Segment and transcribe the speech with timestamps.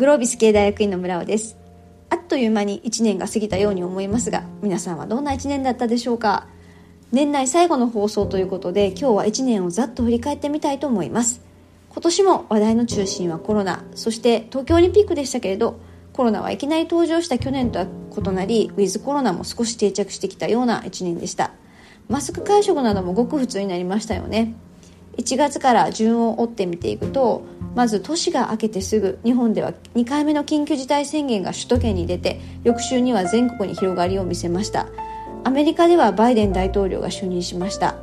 [0.00, 1.58] グロービス系大学院の村尾です。
[2.08, 6.46] あっという間に1年が過ぎたように思いますが皆さんはどんな1年だったでしょうか？
[7.12, 11.42] 年内最後の放送ということで今日は1年をざっと振り返ってみたいと思います。
[11.90, 15.78] 今年も話題の中心はコロナそして東京オリンピックでしたけれど
[16.14, 21.52] コロナはいきなり登場した去年とは異なりウィズコロナも少し定着してきたような1年でした。
[22.08, 24.54] マスク会食などもごく普通になりましたよね。
[25.16, 27.42] 1月から順を追って見ていくと
[27.74, 34.88] まず年が明けてすぐ日本では2回目の緊急事態宣言が首都圏に出て翌週には全国に広がりを見せました。
[35.44, 37.96] アメリカではバイデン大統領が就任しました。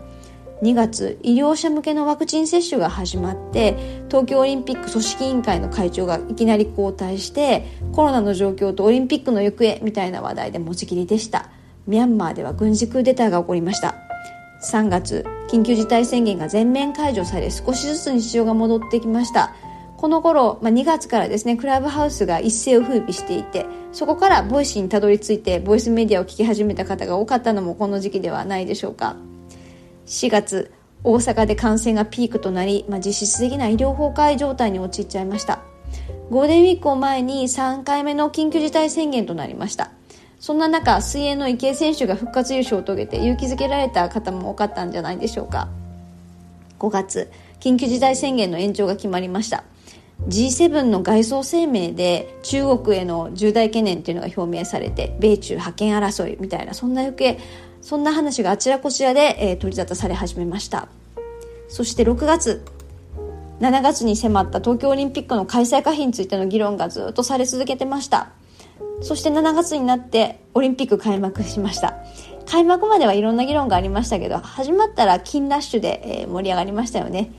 [0.61, 3.77] 2月医療者向けのワクチン接種が始まって
[4.07, 11.49] 東京オリンピック組織委員会の会長がいきなり交代してコロナの状況とオリンピックの行方みたいな話題で持ちきりでした。
[11.85, 14.06] ミャンマーでは軍事クーデターが起こりました。
[14.61, 19.53] 3月緊急事態宣言が全面解除され少しずつ日常が戻ってきました。
[19.97, 29.15] この頃、まあ、2月からですねクラブハウスが一世を風靡していてそこから Voicy にたどり着いてボイスメディアを聞き始めた方が多かったのもこの時期ではないでしょうか。
[30.05, 30.71] 4月
[31.03, 35.61] 大阪で感染がピークとなり、まあ、実質的な医療崩壊状態に陥っちゃいました。
[36.29, 39.91] ゴールデンウィークを前に3回目の緊急事態宣言となりました。
[40.39, 45.67] そんな中水泳の池江選手が復活優勝を遂げて勇気づけられた方も多かったんじゃないでしょうか。
[46.79, 49.63] 5月緊急事態宣言の延長が決まりました。
[50.27, 57.39] G7 の外相声明で中国への重大懸念というのが表明されて米中覇権争いみたいなそんな余計
[57.81, 60.87] そんな話があちらこちらで、えー、取り沙汰され始めました。
[61.69, 62.63] そして6月
[63.59, 68.29] 7月に迫った東京オリンピックの開催可否についての議論がずっとされ続けてました。
[69.01, 71.95] そして7月になってオリンピック開幕しました。
[72.45, 77.31] 開幕まではいろんな議論がありましたけど始まったら金ラッシュで、盛り上がりましたよね。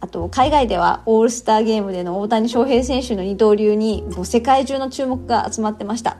[0.00, 6.18] あと海外ではオールスターゲームでの大谷翔平選手の二刀流にもう世界中の注目が集まってました。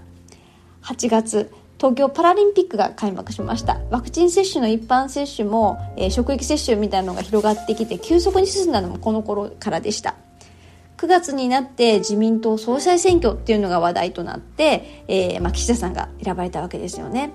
[0.82, 3.80] 8月東京パラリンピックが開幕しました。
[3.90, 10.14] ワクチン接種の一般接種も、えー、職域接種みたいなのが広がってきて急速に進んだのもこの頃からでした。
[10.96, 17.32] 9月になって自民党総裁選挙っていうのが話題となって、えーまあ、岸田さんが選ばれたわけですよね。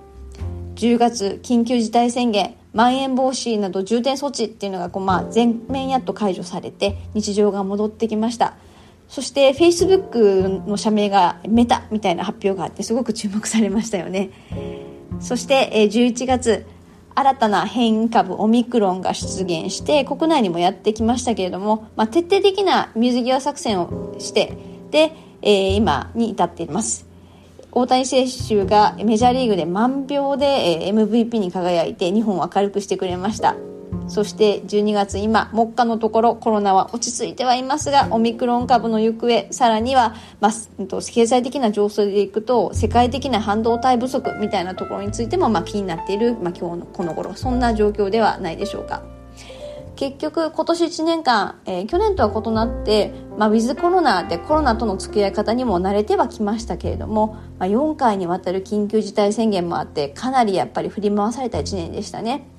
[0.75, 8.55] 10月緊急事態宣言まん延防止など重点措置っていうのがこう、まあ、全面やっと解除されて日常が戻ってきました。
[9.07, 14.29] そしてフェイスブックの社名がメタみたいな発表があってすごく注目されましたよね。
[15.19, 16.65] そしてえ11月
[17.15, 24.57] 新たな変異株オミクロンが出現して国内にもやってきましたけれども、まあ、徹底的な水際作戦をして
[24.91, 27.05] で、えー、今に至っています。
[27.73, 33.55] 大谷選手がメジャーリーグで満票で MVP に輝いて日本を明るくしてくれました。
[34.11, 40.51] そして12月今目下のところコロナは落ち着いてはいますがオミクロン株の行方さらには、まあ、
[41.09, 49.01] 経済的な情勢でいくと世界的な半導体不足みたいなところについても、まあ、気になっている、まあ、今日のこの頃そんな状況ではないでしょうか。
[49.95, 62.50] 結局今年1年間、えー、去年とは異なって、まあ、ウィズコロナでコロナとの付き合い方にも慣れてはきましたけれども、まあ、4回にわたる緊急事態宣言もあってかなりやっぱり振り回された1年でしたね。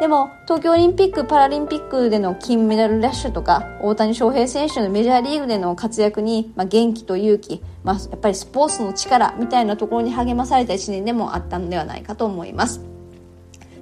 [0.00, 12.82] でも東京オリンピック・パラリンピックでの金メダルラッシュとか大谷翔平選手のメジャーリーグでの活躍に、まあ、元気と勇気、まあ、やっぱりスポーツの力みたいなところに励まされた1年でもあったのではないかと思います。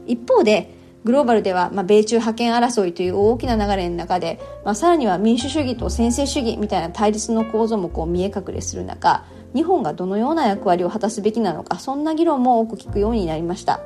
[0.07, 0.73] 一方で
[1.03, 9.25] グローバルでは、まあ、米中覇権争いという大きな流れの中で、まあ、さらには民主主義と専制主義みたいな対立の構造もこう見え隠れする中
[9.55, 13.81] 日本がどのような役割を果たすべきなのかそんな議論も多く聞くようになりました。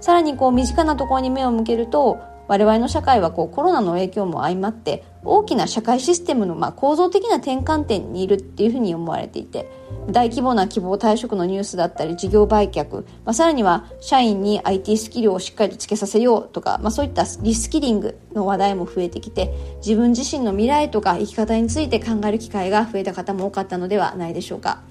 [0.00, 9.70] さらにこう身近なところに目を向けると我々の社会はこうコロナの影響も相まって大きな社会システムのまあ構造的な転換点にいるっていうふうに思われていて
[10.10, 19.52] 大規模な希望退職のニュースだったり事業売却、まあ、さらには社員に IT スキルをしっかりとつけさせようとか、まあ、そういったリスキリングの話題も増えてきて
[19.84, 24.82] 自分自身の未来とか生き方について考える機会が増えた方も多かったのではないでしょうか。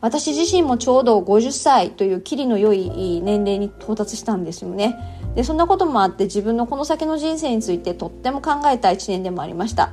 [0.00, 4.96] 私自身もちょうど50歳というキリの良い年齢に到達したんですよね。
[5.34, 9.90] でそんなこともあって自分のこの先の人生についてとっても考えた一年でもありました。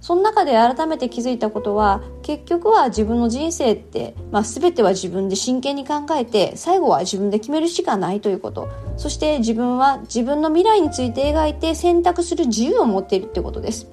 [0.00, 8.68] その中で改めて気づいたことは結局は自分の人生って、まあ、全ては自分で真剣に考えて最後は自分で決めるしかないということ。
[8.96, 13.88] そして自分は自分の未来について描いて選択する自由を持っているということです。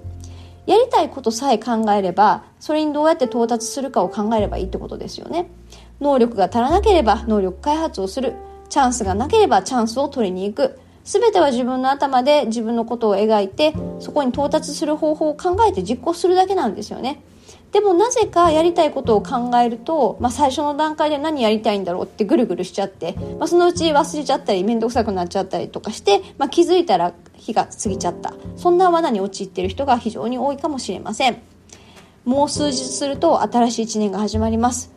[0.67, 5.49] やりたいことさえ考えればそれにどうやって到達するかを考えればいいってことですよね。
[5.99, 8.35] 能力が足らなければ能力開発をする。
[8.69, 10.77] チャンスがなければチャンスを取りに行く。
[11.05, 17.23] 全ては自分の頭で自分のことを描いてそこに到達する方法を考えて実行するだけなんですよね。
[17.77, 28.33] でもなぜかやりたいことを考えると、まあ、最初の段階で何やりたいんだろうってぐるぐるしちゃって、まあ、そのうち忘れちゃったり面倒くさくなっちゃったりとかして、まあ、気づいたら日が過ぎちゃった。
[28.55, 31.37] そんな罠に陥っている人が非常に多いかもしれません。
[32.25, 34.91] もう数日すると新しい1年が始まります。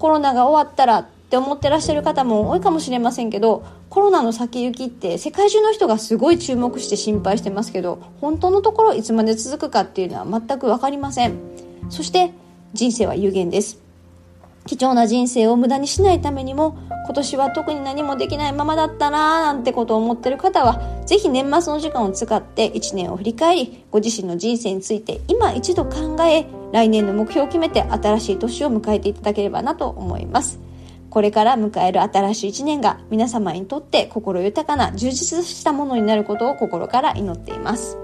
[0.00, 11.73] コロナが終わったらって思ってらっしゃる方も多いかもしれませんけどコロナの先行きって世界中の人がすごい注目して心配してますけど本当のところいつまで続くかっていうのは全く分かりません。
[11.88, 12.32] そして
[12.72, 13.84] 人生は有限です
[14.66, 30.58] 貴重な人生を無駄にしないためにも今年は特に何もできないままだったなーなんてことを思ってる方はぜひ年末の時間を使って1年を振り返りご自身の人生について今一度考え来年の目標を決めて新しい年を迎えていただければなと思います
[31.10, 37.96] これから迎える新しい1年が皆様にとって心豊かな充実したものになることを心から祈っています。